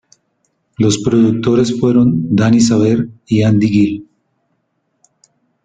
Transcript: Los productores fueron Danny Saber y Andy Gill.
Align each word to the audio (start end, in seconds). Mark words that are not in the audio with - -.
Los 0.79 0.97
productores 0.97 1.79
fueron 1.79 2.35
Danny 2.35 2.59
Saber 2.59 3.07
y 3.27 3.43
Andy 3.43 3.67
Gill. 3.69 4.09